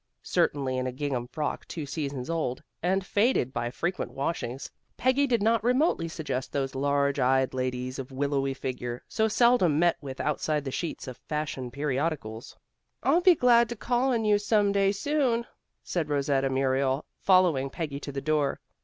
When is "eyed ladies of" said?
7.19-8.11